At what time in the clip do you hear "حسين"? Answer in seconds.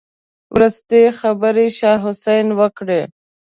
2.03-2.47